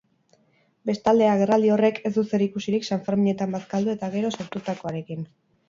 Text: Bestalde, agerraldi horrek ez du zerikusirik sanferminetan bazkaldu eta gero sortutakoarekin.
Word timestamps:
Bestalde, 0.89 1.27
agerraldi 1.31 1.69
horrek 1.75 1.99
ez 2.09 2.13
du 2.17 2.25
zerikusirik 2.31 2.89
sanferminetan 2.89 3.55
bazkaldu 3.59 3.95
eta 3.97 4.13
gero 4.19 4.35
sortutakoarekin. 4.41 5.27